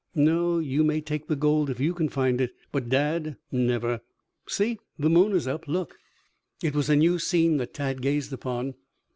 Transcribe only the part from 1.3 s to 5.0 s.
gold if you can find it, but Dad, never. See,